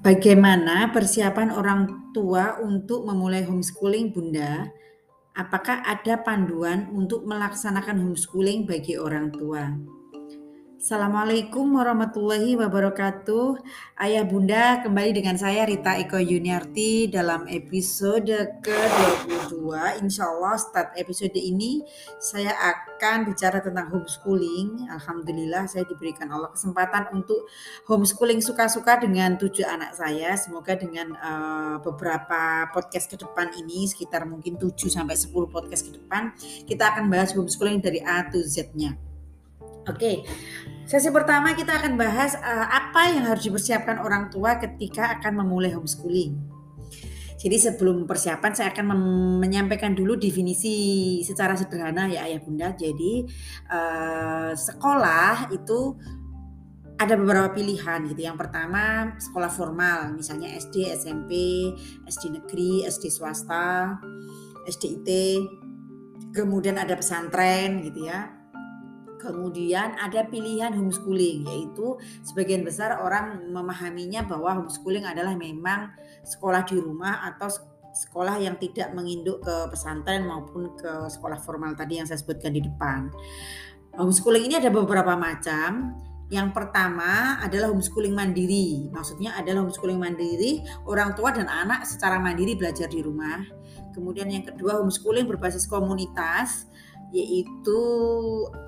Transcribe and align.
Bagaimana 0.00 0.88
persiapan 0.96 1.52
orang 1.52 1.80
tua 2.16 2.56
untuk 2.64 3.04
memulai 3.04 3.44
homeschooling, 3.44 4.16
Bunda? 4.16 4.64
Apakah 5.36 5.84
ada 5.84 6.16
panduan 6.24 6.88
untuk 6.88 7.28
melaksanakan 7.28 8.00
homeschooling 8.08 8.64
bagi 8.64 8.96
orang 8.96 9.28
tua? 9.28 9.68
Assalamualaikum 10.80 11.76
warahmatullahi 11.76 12.56
wabarakatuh. 12.56 13.60
Ayah 14.00 14.24
Bunda 14.24 14.80
kembali 14.80 15.12
dengan 15.12 15.36
saya 15.36 15.68
Rita 15.68 16.00
Eko 16.00 16.16
Yuniarti 16.16 17.04
dalam 17.04 17.44
episode 17.52 18.56
ke-22. 18.64 19.60
Insya 20.00 20.32
Allah 20.32 20.56
start 20.56 20.96
episode 20.96 21.36
ini 21.36 21.84
saya 22.16 22.56
akan 22.56 23.28
bicara 23.28 23.60
tentang 23.60 23.92
homeschooling. 23.92 24.88
Alhamdulillah 24.88 25.68
saya 25.68 25.84
diberikan 25.84 26.32
Allah 26.32 26.48
kesempatan 26.48 27.12
untuk 27.12 27.44
homeschooling 27.84 28.40
suka-suka 28.40 29.04
dengan 29.04 29.36
tujuh 29.36 29.68
anak 29.68 29.92
saya. 29.92 30.32
Semoga 30.40 30.80
dengan 30.80 31.12
uh, 31.12 31.76
beberapa 31.84 32.72
podcast 32.72 33.12
ke 33.12 33.20
depan 33.20 33.52
ini 33.52 33.84
sekitar 33.84 34.24
mungkin 34.24 34.56
7 34.56 34.72
sampai 34.88 35.12
10 35.12 35.28
podcast 35.28 35.92
ke 35.92 36.00
depan 36.00 36.32
kita 36.64 36.96
akan 36.96 37.12
bahas 37.12 37.36
homeschooling 37.36 37.84
dari 37.84 38.00
A 38.00 38.24
to 38.32 38.40
Z-nya. 38.40 39.09
Oke, 39.88 40.28
sesi 40.84 41.08
pertama 41.08 41.56
kita 41.56 41.80
akan 41.80 41.96
bahas 41.96 42.36
uh, 42.36 42.68
apa 42.68 43.16
yang 43.16 43.24
harus 43.24 43.48
dipersiapkan 43.48 43.96
orang 43.96 44.28
tua 44.28 44.60
ketika 44.60 45.16
akan 45.16 45.40
memulai 45.40 45.72
homeschooling. 45.72 46.36
Jadi 47.40 47.56
sebelum 47.56 48.04
persiapan 48.04 48.52
saya 48.52 48.68
akan 48.68 48.92
menyampaikan 49.40 49.96
dulu 49.96 50.20
definisi 50.20 51.16
secara 51.24 51.56
sederhana 51.56 52.04
ya 52.12 52.28
ayah 52.28 52.44
bunda. 52.44 52.76
Jadi 52.76 53.24
uh, 53.72 54.52
sekolah 54.52 55.48
itu 55.48 55.96
ada 57.00 57.16
beberapa 57.16 57.56
pilihan 57.56 58.04
gitu. 58.12 58.28
Yang 58.28 58.44
pertama 58.44 59.16
sekolah 59.16 59.48
formal, 59.48 60.12
misalnya 60.12 60.52
SD, 60.52 60.92
SMP, 60.92 61.32
SD 62.04 62.28
negeri, 62.28 62.84
SD 62.84 63.08
swasta, 63.08 63.96
SDIT, 64.68 65.08
kemudian 66.36 66.76
ada 66.76 66.92
pesantren 66.92 67.80
gitu 67.88 68.04
ya 68.04 68.39
Kemudian 69.20 70.00
ada 70.00 70.24
pilihan 70.24 70.72
homeschooling 70.72 71.44
yaitu 71.44 72.00
sebagian 72.24 72.64
besar 72.64 73.04
orang 73.04 73.52
memahaminya 73.52 74.24
bahwa 74.24 74.64
homeschooling 74.64 75.04
adalah 75.04 75.36
memang 75.36 75.92
sekolah 76.24 76.64
di 76.64 76.80
rumah 76.80 77.20
atau 77.28 77.52
sekolah 77.92 78.40
yang 78.40 78.56
tidak 78.56 78.94
menginduk 78.96 79.42
ke 79.44 79.54
pesantren 79.68 80.24
maupun 80.24 80.72
ke 80.78 81.10
sekolah 81.10 81.36
formal 81.42 81.76
tadi 81.76 82.00
yang 82.00 82.06
saya 82.08 82.16
sebutkan 82.22 82.54
di 82.54 82.64
depan. 82.64 83.12
Homeschooling 83.98 84.46
ini 84.48 84.54
ada 84.56 84.72
beberapa 84.72 85.18
macam. 85.18 85.98
Yang 86.30 86.54
pertama 86.54 87.42
adalah 87.42 87.74
homeschooling 87.74 88.14
mandiri. 88.14 88.86
Maksudnya 88.94 89.34
adalah 89.34 89.66
homeschooling 89.66 89.98
mandiri, 89.98 90.62
orang 90.86 91.18
tua 91.18 91.34
dan 91.34 91.50
anak 91.50 91.82
secara 91.82 92.22
mandiri 92.22 92.54
belajar 92.54 92.86
di 92.86 93.02
rumah. 93.02 93.42
Kemudian 93.90 94.30
yang 94.30 94.46
kedua 94.46 94.78
homeschooling 94.78 95.26
berbasis 95.26 95.66
komunitas 95.66 96.70
yaitu 97.10 97.80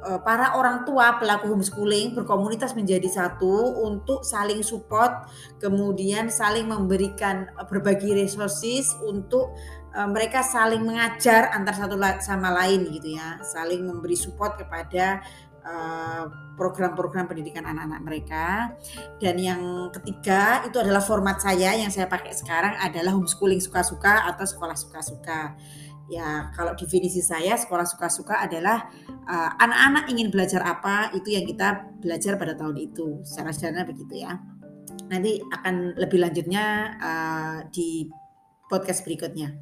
uh, 0.02 0.18
para 0.26 0.58
orang 0.58 0.82
tua 0.82 1.18
pelaku 1.22 1.54
homeschooling 1.54 2.10
berkomunitas 2.14 2.74
menjadi 2.74 3.06
satu 3.06 3.78
untuk 3.86 4.26
saling 4.26 4.66
support, 4.66 5.30
kemudian 5.62 6.26
saling 6.26 6.66
memberikan 6.66 7.46
uh, 7.54 7.66
berbagi 7.66 8.10
resources 8.10 8.90
untuk 9.06 9.54
uh, 9.94 10.08
mereka 10.10 10.42
saling 10.42 10.82
mengajar 10.82 11.54
antar 11.54 11.78
satu 11.78 11.94
sama 12.18 12.50
lain 12.50 12.90
gitu 12.90 13.14
ya, 13.14 13.38
saling 13.46 13.86
memberi 13.86 14.18
support 14.18 14.58
kepada 14.58 15.22
program-program 16.58 17.30
pendidikan 17.30 17.62
anak-anak 17.62 18.02
mereka. 18.02 18.74
Dan 19.22 19.38
yang 19.38 19.94
ketiga 19.94 20.66
itu 20.66 20.74
adalah 20.82 20.98
format 20.98 21.38
saya 21.38 21.78
yang 21.78 21.86
saya 21.86 22.10
pakai 22.10 22.34
sekarang 22.34 22.74
adalah 22.82 23.14
homeschooling 23.14 23.62
suka-suka 23.62 24.26
atau 24.26 24.42
sekolah 24.42 24.74
suka-suka 24.74 25.54
ya 26.12 26.52
kalau 26.52 26.76
definisi 26.76 27.24
saya 27.24 27.56
sekolah 27.56 27.88
suka-suka 27.88 28.44
adalah 28.44 28.92
eh, 29.08 29.50
anak-anak 29.56 30.04
uh, 30.04 30.10
ingin 30.12 30.28
belajar 30.28 30.60
apa 30.60 31.08
itu 31.16 31.32
yang 31.32 31.48
kita 31.48 31.88
belajar 32.04 32.36
pada 32.36 32.52
tahun 32.52 32.76
itu. 32.76 33.24
Secara 33.24 33.50
sederhana 33.56 33.88
begitu 33.88 34.20
ya. 34.20 34.36
Nanti 35.08 35.40
akan 35.40 35.96
lebih 35.96 36.20
lanjutnya 36.20 36.64
uh, 37.00 37.58
di 37.72 38.12
podcast 38.68 39.08
berikutnya. 39.08 39.56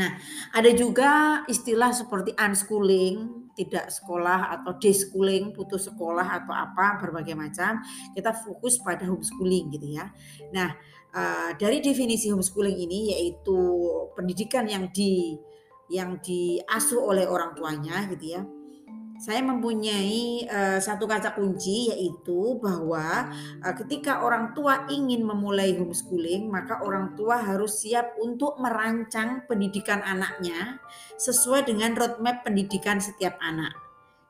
Nah 0.00 0.16
ada 0.56 0.70
juga 0.72 1.42
istilah 1.50 1.92
seperti 1.92 2.32
unschooling 2.36 3.48
tidak 3.58 3.90
sekolah 3.90 4.54
atau 4.54 4.78
deschooling 4.78 5.50
putus 5.50 5.90
sekolah 5.90 6.24
atau 6.24 6.54
apa 6.54 6.96
berbagai 7.02 7.36
macam. 7.36 7.84
Kita 8.16 8.32
fokus 8.32 8.80
pada 8.80 9.04
homeschooling 9.04 9.68
gitu 9.74 9.98
ya. 10.00 10.08
Nah 10.54 10.72
uh, 11.12 11.50
dari 11.60 11.84
definisi 11.84 12.32
homeschooling 12.32 12.78
ini 12.78 13.12
yaitu 13.12 13.58
pendidikan 14.14 14.64
yang 14.70 14.88
di 14.94 15.36
yang 15.88 16.20
diasuh 16.20 17.00
oleh 17.00 17.24
orang 17.24 17.56
tuanya 17.56 18.04
gitu 18.12 18.38
ya. 18.38 18.42
Saya 19.18 19.42
mempunyai 19.42 20.46
uh, 20.46 20.78
satu 20.78 21.10
kata 21.10 21.34
kunci 21.34 21.90
yaitu 21.90 22.54
bahwa 22.62 23.34
uh, 23.66 23.74
ketika 23.82 24.22
orang 24.22 24.54
tua 24.54 24.86
ingin 24.86 25.26
memulai 25.26 25.74
homeschooling 25.74 26.46
maka 26.46 26.78
orang 26.86 27.18
tua 27.18 27.42
harus 27.42 27.82
siap 27.82 28.14
untuk 28.22 28.62
merancang 28.62 29.42
pendidikan 29.50 30.06
anaknya 30.06 30.78
sesuai 31.18 31.66
dengan 31.66 31.98
roadmap 31.98 32.46
pendidikan 32.46 33.02
setiap 33.02 33.34
anak. 33.42 33.74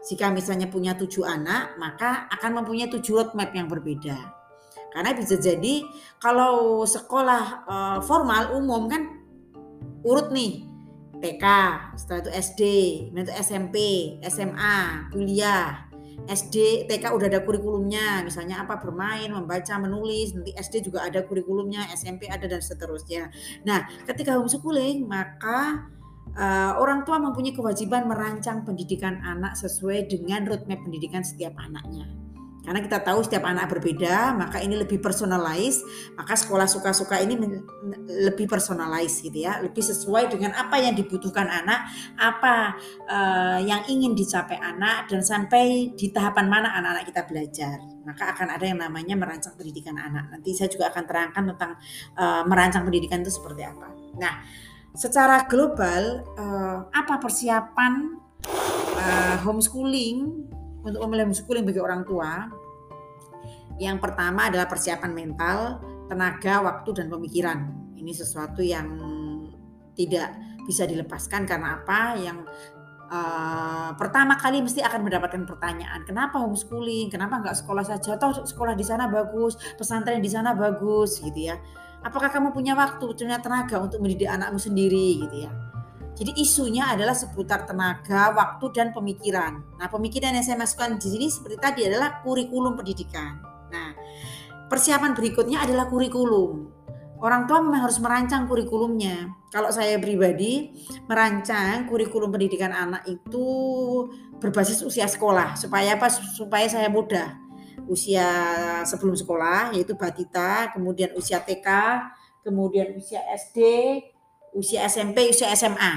Jika 0.09 0.33
misalnya 0.33 0.73
punya 0.73 0.97
tujuh 0.97 1.27
anak 1.29 1.77
maka 1.77 2.25
akan 2.33 2.65
mempunyai 2.65 2.89
tujuh 2.89 3.13
roadmap 3.13 3.53
yang 3.53 3.69
berbeda. 3.69 4.17
Karena 4.89 5.13
bisa 5.13 5.37
jadi 5.37 5.85
kalau 6.17 6.81
sekolah 6.89 7.45
uh, 7.69 7.99
formal 8.01 8.57
umum 8.57 8.89
kan 8.89 9.05
urut 10.01 10.33
nih 10.33 10.68
TK, 11.19 11.45
setelah 11.99 12.21
itu 12.23 12.31
SD, 12.31 12.63
itu 13.11 13.33
SMP, 13.43 13.77
SMA, 14.27 15.11
kuliah, 15.11 15.89
SD, 16.29 16.85
TK 16.85 17.15
udah 17.15 17.27
ada 17.27 17.41
kurikulumnya, 17.41 18.21
misalnya 18.21 18.61
apa 18.63 18.77
bermain, 18.77 19.33
membaca, 19.33 19.81
menulis, 19.81 20.37
nanti 20.37 20.53
SD 20.53 20.93
juga 20.93 21.09
ada 21.09 21.25
kurikulumnya, 21.25 21.89
SMP 21.97 22.29
ada 22.29 22.45
dan 22.45 22.61
seterusnya. 22.61 23.33
Nah, 23.65 23.89
ketika 24.05 24.37
homeschooling 24.37 25.09
maka 25.09 25.89
uh, 26.37 26.73
orang 26.77 27.09
tua 27.09 27.17
mempunyai 27.17 27.57
kewajiban 27.57 28.05
merancang 28.05 28.63
pendidikan 28.63 29.19
anak 29.25 29.57
sesuai 29.57 30.11
dengan 30.13 30.45
roadmap 30.45 30.85
pendidikan 30.85 31.25
setiap 31.25 31.57
anaknya. 31.57 32.28
Karena 32.69 32.85
kita 32.85 33.01
tahu 33.01 33.25
setiap 33.25 33.49
anak 33.49 33.73
berbeda, 33.73 34.37
maka 34.37 34.61
ini 34.61 34.77
lebih 34.77 35.01
personalize, 35.01 35.81
maka 36.13 36.37
sekolah 36.37 36.69
suka-suka 36.69 37.17
ini 37.17 37.41
lebih 38.29 38.45
personalize 38.45 39.25
gitu 39.25 39.41
ya, 39.41 39.57
lebih 39.65 39.81
sesuai 39.81 40.29
dengan 40.29 40.53
apa 40.53 40.77
yang 40.77 40.93
dibutuhkan 40.93 41.49
anak, 41.49 41.89
apa 42.21 42.77
uh, 43.09 43.57
yang 43.65 43.89
ingin 43.89 44.13
dicapai 44.13 44.61
anak 44.61 45.09
dan 45.09 45.25
sampai 45.25 45.97
di 45.97 46.13
tahapan 46.13 46.45
mana 46.45 46.69
anak-anak 46.77 47.09
kita 47.09 47.23
belajar. 47.25 47.81
Maka 48.05 48.37
akan 48.37 48.53
ada 48.53 48.65
yang 48.69 48.85
namanya 48.85 49.17
merancang 49.17 49.57
pendidikan 49.57 49.97
anak. 49.97 50.29
Nanti 50.29 50.53
saya 50.53 50.69
juga 50.69 50.93
akan 50.93 51.05
terangkan 51.09 51.43
tentang 51.57 51.73
uh, 52.21 52.45
merancang 52.45 52.85
pendidikan 52.85 53.25
itu 53.25 53.33
seperti 53.33 53.65
apa. 53.65 53.97
Nah, 54.21 54.45
secara 54.93 55.49
global 55.49 56.21
uh, 56.37 56.85
apa 56.93 57.17
persiapan 57.17 58.13
uh, 58.93 59.37
homeschooling 59.41 60.53
untuk 60.83 61.01
memulai 61.05 61.27
homeschooling 61.27 61.67
bagi 61.67 61.81
orang 61.83 62.03
tua, 62.07 62.49
yang 63.79 64.03
pertama 64.03 64.51
adalah 64.51 64.67
persiapan 64.67 65.15
mental, 65.15 65.79
tenaga, 66.11 66.67
waktu, 66.67 66.99
dan 66.99 67.07
pemikiran. 67.07 67.59
Ini 67.95 68.11
sesuatu 68.11 68.59
yang 68.59 68.91
tidak 69.95 70.35
bisa 70.67 70.87
dilepaskan 70.87 71.47
karena 71.47 71.79
apa? 71.83 72.19
Yang 72.19 72.47
uh, 73.11 73.95
pertama 73.95 74.35
kali 74.35 74.63
mesti 74.63 74.83
akan 74.83 75.07
mendapatkan 75.07 75.47
pertanyaan, 75.47 76.03
kenapa 76.03 76.43
homeschooling? 76.43 77.11
Kenapa 77.11 77.39
nggak 77.39 77.55
sekolah 77.59 77.87
saja? 77.87 78.19
Atau 78.19 78.35
sekolah 78.43 78.75
di 78.75 78.83
sana 78.83 79.07
bagus, 79.07 79.55
pesantren 79.79 80.19
di 80.19 80.31
sana 80.31 80.55
bagus, 80.59 81.23
gitu 81.23 81.55
ya? 81.55 81.59
Apakah 82.03 82.31
kamu 82.31 82.55
punya 82.55 82.79
waktu, 82.79 83.15
punya 83.15 83.39
tenaga 83.43 83.79
untuk 83.83 83.99
mendidik 84.03 84.31
anakmu 84.31 84.59
sendiri, 84.59 85.23
gitu 85.23 85.47
ya? 85.47 85.51
Jadi 86.19 86.35
isunya 86.35 86.91
adalah 86.91 87.15
seputar 87.15 87.63
tenaga, 87.63 88.35
waktu, 88.35 88.75
dan 88.75 88.91
pemikiran. 88.91 89.63
Nah, 89.79 89.87
pemikiran 89.87 90.35
yang 90.35 90.43
saya 90.43 90.59
masukkan 90.59 90.99
di 90.99 91.07
sini 91.15 91.27
seperti 91.31 91.57
tadi 91.63 91.81
adalah 91.87 92.19
kurikulum 92.27 92.75
pendidikan. 92.75 93.39
Nah, 93.71 93.95
persiapan 94.67 95.15
berikutnya 95.15 95.63
adalah 95.63 95.87
kurikulum. 95.87 96.75
Orang 97.23 97.47
tua 97.47 97.63
memang 97.63 97.87
harus 97.87 98.03
merancang 98.03 98.51
kurikulumnya. 98.51 99.31
Kalau 99.55 99.71
saya 99.71 99.99
pribadi 100.03 100.75
merancang 101.07 101.87
kurikulum 101.87 102.35
pendidikan 102.35 102.75
anak 102.75 103.07
itu 103.07 103.47
berbasis 104.43 104.83
usia 104.83 105.07
sekolah 105.07 105.55
supaya 105.55 105.95
apa? 105.99 106.11
Supaya 106.11 106.67
saya 106.67 106.91
mudah. 106.91 107.39
Usia 107.87 108.27
sebelum 108.87 109.15
sekolah 109.15 109.75
yaitu 109.75 109.95
batita, 109.95 110.75
kemudian 110.75 111.15
usia 111.15 111.43
TK, 111.43 111.67
kemudian 112.43 112.95
usia 112.95 113.23
SD, 113.35 113.59
usia 114.55 114.85
SMP, 114.89 115.29
usia 115.33 115.51
SMA. 115.57 115.93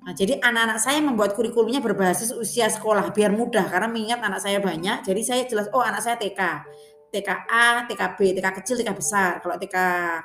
Nah, 0.00 0.16
jadi 0.16 0.40
anak-anak 0.40 0.78
saya 0.80 0.98
membuat 1.04 1.36
kurikulumnya 1.36 1.84
berbasis 1.84 2.32
usia 2.32 2.66
sekolah 2.72 3.12
biar 3.12 3.30
mudah 3.36 3.68
karena 3.68 3.86
mengingat 3.86 4.24
anak 4.24 4.40
saya 4.40 4.58
banyak. 4.58 5.04
Jadi 5.04 5.20
saya 5.20 5.42
jelas 5.44 5.68
oh 5.76 5.84
anak 5.84 6.00
saya 6.00 6.16
TK. 6.16 6.40
TKA, 7.10 7.90
TKB, 7.90 8.38
TK 8.38 8.46
kecil, 8.62 8.74
TK 8.80 8.90
besar. 8.94 9.42
Kalau 9.42 9.58
TK 9.58 9.76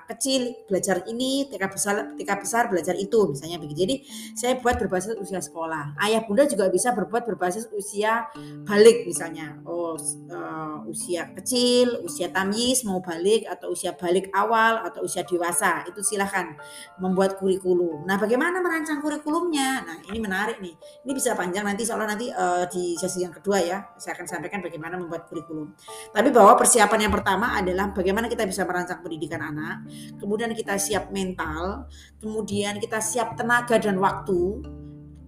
kecil 0.05 0.41
belajar 0.69 1.01
ini, 1.09 1.49
TK 1.49 1.63
besar, 1.65 1.95
TK 2.13 2.31
besar 2.37 2.63
belajar 2.69 2.93
itu, 2.93 3.33
misalnya 3.33 3.57
begitu. 3.57 3.79
Jadi 3.85 3.95
saya 4.37 4.61
buat 4.61 4.77
berbasis 4.77 5.17
usia 5.17 5.41
sekolah. 5.41 5.97
Ayah 5.97 6.21
bunda 6.23 6.45
juga 6.45 6.69
bisa 6.69 6.93
berbuat 6.93 7.25
berbasis 7.25 7.67
usia 7.73 8.29
balik, 8.69 9.09
misalnya. 9.09 9.57
Oh, 9.65 9.97
uh, 10.29 10.85
usia 10.85 11.33
kecil, 11.33 12.05
usia 12.05 12.29
tamyiz 12.29 12.85
mau 12.85 13.01
balik 13.01 13.49
atau 13.49 13.73
usia 13.73 13.97
balik 13.97 14.29
awal 14.31 14.85
atau 14.85 15.01
usia 15.01 15.25
dewasa. 15.25 15.83
Itu 15.89 16.05
silahkan 16.05 16.53
membuat 17.01 17.41
kurikulum. 17.41 18.05
Nah, 18.05 18.21
bagaimana 18.21 18.61
merancang 18.61 19.01
kurikulumnya? 19.01 19.81
Nah, 19.81 19.97
ini 20.05 20.21
menarik 20.21 20.61
nih. 20.61 20.77
Ini 21.01 21.11
bisa 21.11 21.33
panjang 21.33 21.65
nanti, 21.65 21.81
soalnya 21.81 22.13
nanti 22.13 22.29
uh, 22.29 22.69
di 22.69 22.93
sesi 22.93 23.25
yang 23.25 23.33
kedua 23.33 23.57
ya, 23.57 23.81
saya 23.97 24.13
akan 24.13 24.25
sampaikan 24.29 24.61
bagaimana 24.61 25.01
membuat 25.01 25.25
kurikulum. 25.25 25.73
Tapi 26.13 26.29
bahwa 26.29 26.53
persiapan 26.75 27.07
yang 27.07 27.15
pertama 27.15 27.55
adalah 27.55 27.95
bagaimana 27.95 28.27
kita 28.27 28.43
bisa 28.43 28.67
merancang 28.67 28.99
pendidikan 28.99 29.39
anak, 29.39 29.87
kemudian 30.19 30.51
kita 30.51 30.75
siap 30.75 31.07
mental, 31.07 31.87
kemudian 32.19 32.83
kita 32.83 32.99
siap 32.99 33.39
tenaga 33.39 33.79
dan 33.79 33.95
waktu, 33.95 34.59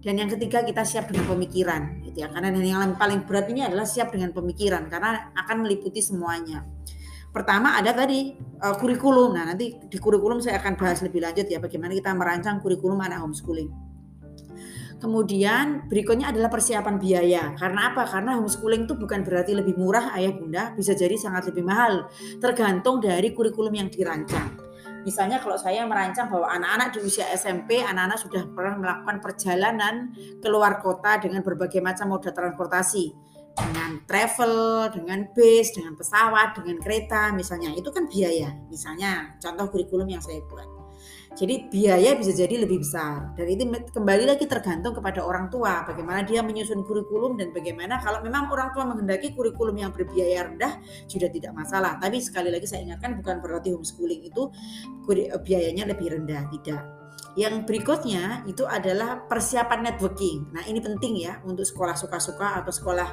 dan 0.04 0.20
yang 0.20 0.28
ketiga 0.28 0.60
kita 0.60 0.84
siap 0.84 1.08
dengan 1.08 1.24
pemikiran, 1.24 2.04
gitu 2.04 2.20
ya. 2.20 2.28
Karena 2.28 2.52
yang 2.52 3.00
paling 3.00 3.24
berat 3.24 3.48
ini 3.48 3.64
adalah 3.64 3.88
siap 3.88 4.12
dengan 4.12 4.36
pemikiran 4.36 4.92
karena 4.92 5.32
akan 5.40 5.64
meliputi 5.64 6.04
semuanya. 6.04 6.68
Pertama 7.32 7.80
ada 7.80 7.96
tadi 7.96 8.36
uh, 8.60 8.76
kurikulum. 8.76 9.32
Nah, 9.32 9.48
nanti 9.48 9.72
di 9.88 9.96
kurikulum 9.96 10.44
saya 10.44 10.60
akan 10.60 10.76
bahas 10.76 11.00
lebih 11.00 11.24
lanjut 11.24 11.48
ya 11.48 11.64
bagaimana 11.64 11.96
kita 11.96 12.12
merancang 12.12 12.60
kurikulum 12.60 13.00
anak 13.00 13.24
homeschooling. 13.24 13.87
Kemudian 14.98 15.86
berikutnya 15.86 16.34
adalah 16.34 16.50
persiapan 16.50 16.98
biaya. 16.98 17.54
Karena 17.54 17.94
apa? 17.94 18.02
Karena 18.02 18.34
homeschooling 18.34 18.90
itu 18.90 18.98
bukan 18.98 19.22
berarti 19.22 19.54
lebih 19.54 19.78
murah 19.78 20.10
ayah 20.18 20.34
bunda, 20.34 20.74
bisa 20.74 20.90
jadi 20.90 21.14
sangat 21.14 21.54
lebih 21.54 21.62
mahal. 21.62 22.10
Tergantung 22.42 22.98
dari 22.98 23.30
kurikulum 23.30 23.70
yang 23.78 23.86
dirancang. 23.94 24.58
Misalnya 25.06 25.38
kalau 25.38 25.54
saya 25.54 25.86
merancang 25.86 26.26
bahwa 26.26 26.50
anak-anak 26.50 26.98
di 26.98 27.00
usia 27.06 27.30
SMP, 27.30 27.78
anak-anak 27.78 28.18
sudah 28.18 28.42
pernah 28.50 28.74
melakukan 28.76 29.16
perjalanan 29.22 29.94
keluar 30.42 30.82
kota 30.82 31.22
dengan 31.22 31.46
berbagai 31.46 31.78
macam 31.78 32.10
moda 32.10 32.34
transportasi. 32.34 33.14
Dengan 33.58 34.06
travel, 34.06 34.86
dengan 34.94 35.30
bus, 35.34 35.74
dengan 35.74 35.98
pesawat, 35.98 36.62
dengan 36.62 36.78
kereta 36.78 37.34
misalnya. 37.34 37.74
Itu 37.74 37.90
kan 37.90 38.06
biaya. 38.06 38.54
Misalnya 38.70 39.34
contoh 39.42 39.66
kurikulum 39.70 40.06
yang 40.06 40.22
saya 40.22 40.38
buat. 40.46 40.77
Jadi 41.38 41.70
biaya 41.70 42.18
bisa 42.18 42.34
jadi 42.34 42.66
lebih 42.66 42.82
besar 42.82 43.30
dan 43.38 43.46
itu 43.46 43.62
kembali 43.94 44.26
lagi 44.26 44.50
tergantung 44.50 44.90
kepada 44.90 45.22
orang 45.22 45.46
tua 45.46 45.86
bagaimana 45.86 46.26
dia 46.26 46.42
menyusun 46.42 46.82
kurikulum 46.82 47.38
dan 47.38 47.54
bagaimana 47.54 48.02
kalau 48.02 48.18
memang 48.26 48.50
orang 48.50 48.74
tua 48.74 48.82
menghendaki 48.90 49.38
kurikulum 49.38 49.78
yang 49.78 49.94
berbiaya 49.94 50.50
rendah 50.50 50.82
sudah 51.06 51.30
tidak 51.30 51.54
masalah. 51.54 51.94
Tapi 52.02 52.18
sekali 52.18 52.50
lagi 52.50 52.66
saya 52.66 52.90
ingatkan 52.90 53.14
bukan 53.22 53.38
berarti 53.38 53.70
homeschooling 53.70 54.26
itu 54.26 54.50
eh, 55.14 55.38
biayanya 55.38 55.86
lebih 55.86 56.10
rendah, 56.10 56.50
tidak. 56.58 56.82
Yang 57.38 57.70
berikutnya 57.70 58.42
itu 58.50 58.66
adalah 58.66 59.22
persiapan 59.30 59.86
networking. 59.86 60.50
Nah 60.50 60.66
ini 60.66 60.82
penting 60.82 61.22
ya 61.22 61.38
untuk 61.46 61.62
sekolah 61.62 61.94
suka-suka 61.94 62.58
atau 62.58 62.74
sekolah 62.74 63.08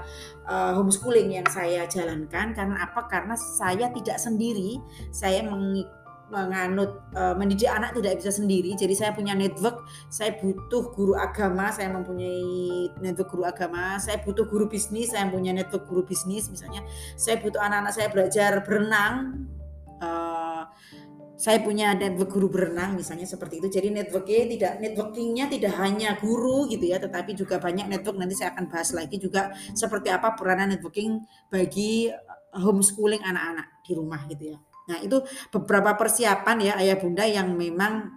uh, 0.50 0.74
homeschooling 0.74 1.38
yang 1.38 1.46
saya 1.46 1.86
jalankan. 1.86 2.58
Karena 2.58 2.90
apa? 2.90 3.06
Karena 3.06 3.38
saya 3.38 3.94
tidak 3.94 4.18
sendiri. 4.18 4.82
Saya 5.14 5.46
mengikuti 5.46 6.05
menganut 6.30 7.06
uh, 7.14 7.38
mendidik 7.38 7.70
anak 7.70 7.94
tidak 7.94 8.18
bisa 8.18 8.32
sendiri. 8.34 8.74
Jadi 8.74 8.94
saya 8.98 9.12
punya 9.14 9.38
network, 9.38 9.86
saya 10.10 10.34
butuh 10.42 10.90
guru 10.94 11.14
agama, 11.14 11.70
saya 11.70 11.94
mempunyai 11.94 12.90
network 12.98 13.30
guru 13.30 13.44
agama, 13.46 14.02
saya 14.02 14.22
butuh 14.26 14.50
guru 14.50 14.66
bisnis, 14.66 15.14
saya 15.14 15.30
punya 15.30 15.54
network 15.54 15.86
guru 15.86 16.02
bisnis 16.02 16.50
misalnya. 16.50 16.82
Saya 17.14 17.38
butuh 17.40 17.62
anak-anak 17.62 17.94
saya 17.94 18.08
belajar 18.10 18.52
berenang. 18.66 19.46
Uh, 20.02 20.66
saya 21.36 21.60
punya 21.60 21.92
network 21.92 22.32
guru 22.32 22.48
berenang 22.48 22.96
misalnya 22.96 23.28
seperti 23.28 23.60
itu. 23.60 23.68
Jadi 23.68 23.92
networknya 23.92 24.48
tidak 24.56 24.74
networkingnya 24.80 25.46
tidak 25.52 25.74
hanya 25.84 26.16
guru 26.18 26.66
gitu 26.72 26.90
ya, 26.90 26.98
tetapi 26.98 27.36
juga 27.36 27.60
banyak 27.60 27.92
network. 27.92 28.18
Nanti 28.18 28.40
saya 28.40 28.56
akan 28.56 28.72
bahas 28.72 28.96
lagi 28.96 29.20
juga 29.20 29.52
seperti 29.76 30.10
apa 30.10 30.34
peranan 30.34 30.74
networking 30.74 31.22
bagi 31.52 32.08
homeschooling 32.56 33.20
anak-anak 33.20 33.68
di 33.84 33.92
rumah 33.94 34.24
gitu 34.32 34.56
ya. 34.56 34.60
Nah, 34.86 34.98
itu 35.02 35.18
beberapa 35.50 35.98
persiapan 35.98 36.58
ya 36.62 36.74
ayah 36.78 36.98
bunda 37.02 37.26
yang 37.26 37.58
memang 37.58 38.14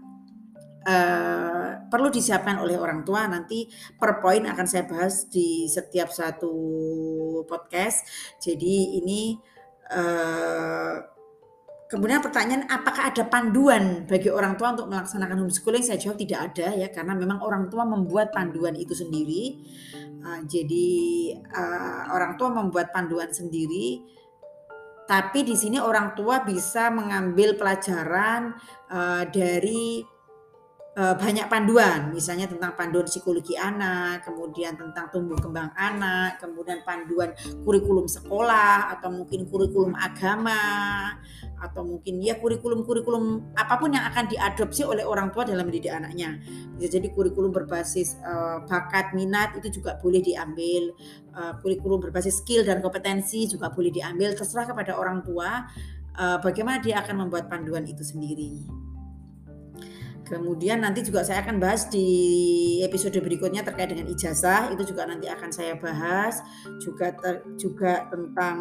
uh, 0.84 1.88
perlu 1.88 2.08
disiapkan 2.12 2.60
oleh 2.60 2.76
orang 2.76 3.02
tua. 3.04 3.24
Nanti 3.24 3.68
per 3.96 4.20
poin 4.20 4.44
akan 4.44 4.66
saya 4.68 4.84
bahas 4.84 5.28
di 5.32 5.64
setiap 5.68 6.12
satu 6.12 6.52
podcast. 7.48 8.04
Jadi 8.40 9.00
ini 9.00 9.36
uh, 9.92 11.18
Kemudian 11.88 12.20
pertanyaan 12.20 12.68
apakah 12.68 13.08
ada 13.08 13.24
panduan 13.24 14.04
bagi 14.04 14.28
orang 14.28 14.60
tua 14.60 14.76
untuk 14.76 14.92
melaksanakan 14.92 15.40
homeschooling? 15.40 15.80
Saya 15.80 15.96
jawab 15.96 16.20
tidak 16.20 16.52
ada 16.52 16.76
ya 16.76 16.92
karena 16.92 17.16
memang 17.16 17.40
orang 17.40 17.72
tua 17.72 17.88
membuat 17.88 18.28
panduan 18.28 18.76
itu 18.76 18.92
sendiri. 18.92 19.56
Uh, 20.20 20.44
jadi 20.44 20.88
uh, 21.48 22.12
orang 22.12 22.36
tua 22.36 22.52
membuat 22.52 22.92
panduan 22.92 23.32
sendiri 23.32 24.04
tapi 25.08 25.40
di 25.40 25.56
sini 25.56 25.80
orang 25.80 26.12
tua 26.12 26.44
bisa 26.44 26.92
mengambil 26.92 27.56
pelajaran 27.56 28.52
uh, 28.92 29.24
dari 29.24 30.04
banyak 30.98 31.46
panduan, 31.46 32.10
misalnya 32.10 32.50
tentang 32.50 32.74
panduan 32.74 33.06
psikologi 33.06 33.54
anak, 33.54 34.26
kemudian 34.26 34.74
tentang 34.74 35.06
tumbuh 35.14 35.38
kembang 35.38 35.70
anak, 35.78 36.42
kemudian 36.42 36.82
panduan 36.82 37.30
kurikulum 37.62 38.10
sekolah 38.10 38.98
atau 38.98 39.14
mungkin 39.14 39.46
kurikulum 39.46 39.94
agama 39.94 40.58
atau 41.58 41.86
mungkin 41.86 42.18
ya 42.18 42.42
kurikulum-kurikulum 42.42 43.54
apa 43.54 43.78
pun 43.78 43.94
yang 43.94 44.10
akan 44.10 44.26
diadopsi 44.26 44.82
oleh 44.82 45.06
orang 45.06 45.30
tua 45.30 45.46
dalam 45.46 45.70
mendidik 45.70 45.94
anaknya. 45.94 46.42
Jadi 46.82 47.14
kurikulum 47.14 47.54
berbasis 47.54 48.18
uh, 48.26 48.66
bakat, 48.66 49.14
minat 49.14 49.54
itu 49.54 49.78
juga 49.78 50.02
boleh 50.02 50.18
diambil. 50.18 50.90
Uh, 51.30 51.54
kurikulum 51.62 52.02
berbasis 52.02 52.42
skill 52.42 52.66
dan 52.66 52.82
kompetensi 52.82 53.46
juga 53.46 53.70
boleh 53.70 53.94
diambil. 53.94 54.34
Terserah 54.34 54.66
kepada 54.66 54.98
orang 54.98 55.22
tua 55.22 55.62
bagaimana 56.18 56.82
dia 56.82 56.98
akan 56.98 57.30
membuat 57.30 57.46
panduan 57.46 57.86
itu 57.86 58.02
sendiri. 58.02 58.87
Kemudian 60.28 60.84
nanti 60.84 61.00
juga 61.00 61.24
saya 61.24 61.40
akan 61.40 61.56
bahas 61.56 61.88
di 61.88 62.04
episode 62.84 63.16
berikutnya 63.16 63.64
terkait 63.64 63.88
dengan 63.88 64.12
ijazah. 64.12 64.68
Itu 64.76 64.84
juga 64.84 65.08
nanti 65.08 65.24
akan 65.24 65.48
saya 65.48 65.80
bahas. 65.80 66.44
Juga 66.84 67.16
ter, 67.16 67.48
juga 67.56 68.04
tentang 68.12 68.56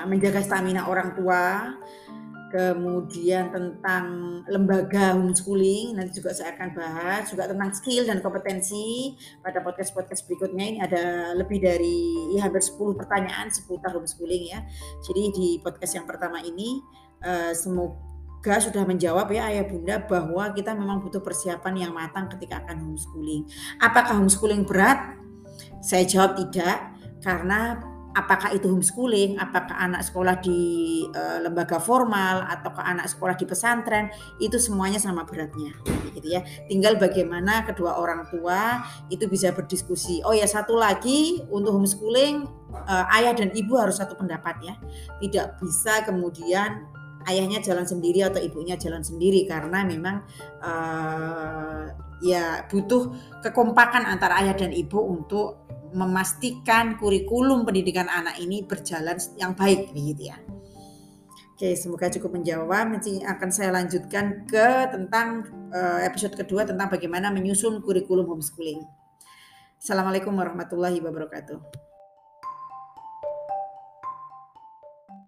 menjaga 0.00 0.40
stamina 0.40 0.88
orang 0.88 1.12
tua, 1.12 1.76
kemudian 2.50 3.52
tentang 3.52 4.04
lembaga 4.48 5.12
homeschooling 5.12 5.92
nanti 5.92 6.18
juga 6.24 6.32
saya 6.32 6.56
akan 6.56 6.72
bahas. 6.72 7.28
Juga 7.28 7.44
tentang 7.52 7.70
skill 7.76 8.08
dan 8.08 8.24
kompetensi. 8.24 9.12
Pada 9.44 9.60
podcast 9.60 9.92
podcast 9.92 10.24
berikutnya 10.24 10.64
ini 10.64 10.78
ada 10.80 11.36
lebih 11.36 11.60
dari 11.60 12.32
ya, 12.32 12.48
hampir 12.48 12.64
10 12.64 12.96
pertanyaan 12.96 13.52
seputar 13.52 13.92
homeschooling 13.92 14.56
ya. 14.56 14.64
Jadi 15.04 15.22
di 15.36 15.48
podcast 15.60 16.00
yang 16.00 16.08
pertama 16.08 16.40
ini 16.40 16.80
uh, 17.28 17.52
semoga 17.52 18.09
sudah 18.40 18.88
menjawab 18.88 19.28
ya 19.30 19.52
ayah 19.52 19.68
bunda 19.68 20.00
bahwa 20.00 20.52
kita 20.56 20.72
memang 20.72 21.04
butuh 21.04 21.20
persiapan 21.20 21.88
yang 21.88 21.92
matang 21.92 22.26
ketika 22.32 22.64
akan 22.64 22.90
homeschooling 22.90 23.44
apakah 23.78 24.16
homeschooling 24.16 24.64
berat 24.64 25.20
saya 25.84 26.08
jawab 26.08 26.40
tidak 26.40 26.96
karena 27.20 27.80
apakah 28.14 28.50
itu 28.54 28.66
homeschooling, 28.66 29.38
apakah 29.38 29.74
anak 29.78 30.02
sekolah 30.02 30.42
di 30.42 30.58
uh, 31.14 31.38
lembaga 31.42 31.78
formal 31.78 32.42
atau 32.46 32.74
ke 32.74 32.82
anak 32.82 33.06
sekolah 33.06 33.34
di 33.38 33.46
pesantren, 33.46 34.10
itu 34.42 34.58
semuanya 34.58 34.98
sama 34.98 35.22
beratnya, 35.22 35.74
gitu 36.14 36.26
ya. 36.26 36.42
Tinggal 36.66 36.98
bagaimana 36.98 37.62
kedua 37.66 37.98
orang 37.98 38.26
tua 38.28 38.82
itu 39.12 39.30
bisa 39.30 39.54
berdiskusi. 39.54 40.22
Oh 40.26 40.34
ya 40.34 40.46
satu 40.46 40.74
lagi 40.74 41.42
untuk 41.50 41.74
homeschooling 41.78 42.46
uh, 42.74 43.14
ayah 43.14 43.34
dan 43.34 43.54
ibu 43.54 43.78
harus 43.78 44.02
satu 44.02 44.18
pendapat 44.18 44.58
ya. 44.62 44.74
Tidak 45.22 45.62
bisa 45.62 46.02
kemudian 46.02 46.90
ayahnya 47.28 47.60
jalan 47.60 47.84
sendiri 47.84 48.24
atau 48.24 48.40
ibunya 48.40 48.78
jalan 48.80 49.04
sendiri 49.04 49.44
karena 49.44 49.84
memang 49.84 50.24
uh, 50.62 51.84
ya 52.24 52.64
butuh 52.68 53.12
kekompakan 53.44 54.08
antara 54.08 54.40
ayah 54.44 54.56
dan 54.56 54.72
ibu 54.72 55.00
untuk 55.00 55.68
memastikan 55.90 56.94
kurikulum 56.96 57.66
pendidikan 57.66 58.06
anak 58.06 58.38
ini 58.38 58.62
berjalan 58.62 59.18
yang 59.36 59.58
baik 59.58 59.90
begitu 59.90 60.30
ya. 60.30 60.38
Oke, 61.60 61.76
semoga 61.76 62.08
cukup 62.08 62.40
menjawab. 62.40 62.88
Nanti 62.88 63.20
akan 63.20 63.50
saya 63.52 63.68
lanjutkan 63.74 64.48
ke 64.48 64.88
tentang 64.96 65.44
uh, 65.74 66.00
episode 66.00 66.32
kedua 66.32 66.64
tentang 66.64 66.88
bagaimana 66.88 67.28
menyusun 67.28 67.84
kurikulum 67.84 68.24
homeschooling. 68.32 68.80
Assalamualaikum 69.76 70.32
warahmatullahi 70.32 71.04
wabarakatuh. 71.04 71.89